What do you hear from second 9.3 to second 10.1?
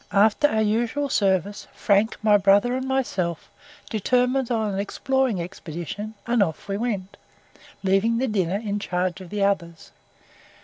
others.